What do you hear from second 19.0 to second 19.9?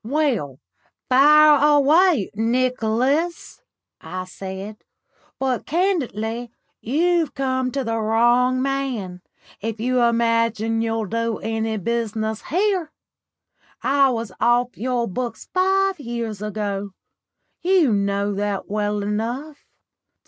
enough.